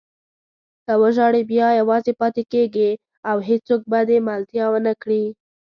[0.85, 2.91] که وژاړې بیا یوازې پاتې کېږې
[3.29, 5.23] او هېڅوک به دې ملتیا ونه کړي.